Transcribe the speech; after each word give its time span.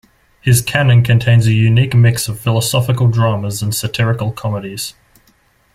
His 0.41 0.63
canon 0.63 1.03
contains 1.03 1.45
a 1.45 1.53
unique 1.53 1.93
mix 1.93 2.27
of 2.27 2.39
philosophical 2.39 3.05
dramas 3.07 3.61
and 3.61 3.71
satirical 3.71 4.31
comedies. 4.31 4.95